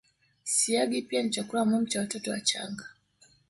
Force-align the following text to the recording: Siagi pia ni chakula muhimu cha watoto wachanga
Siagi 0.43 1.01
pia 1.01 1.23
ni 1.23 1.29
chakula 1.29 1.65
muhimu 1.65 1.85
cha 1.87 1.99
watoto 1.99 2.31
wachanga 2.31 2.85